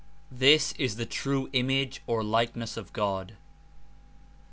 [0.31, 3.37] This is the true image or likeness of God.